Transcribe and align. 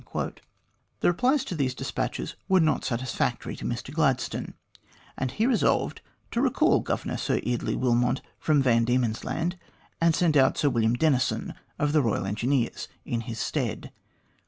The 1.01 1.09
replies 1.09 1.45
to 1.45 1.53
these 1.53 1.75
despatches 1.75 2.35
were 2.49 2.59
not 2.59 2.83
satisfactory 2.83 3.55
to 3.57 3.65
Mr 3.65 3.93
Gladstone, 3.93 4.55
and 5.15 5.29
he 5.29 5.45
resolved 5.45 6.01
to 6.31 6.41
recall 6.41 6.79
Governor 6.79 7.17
Sir 7.17 7.39
Eardley 7.43 7.75
Wilmot 7.75 8.23
from 8.39 8.63
Van 8.63 8.83
Diemen's 8.83 9.23
Land 9.23 9.59
and 10.01 10.15
send 10.15 10.35
out 10.37 10.57
Sir 10.57 10.69
William 10.71 10.95
Denison, 10.95 11.53
of 11.77 11.93
the 11.93 12.01
Koyal 12.01 12.25
Engineers, 12.27 12.87
in 13.05 13.21
his 13.21 13.37
stead. 13.37 13.91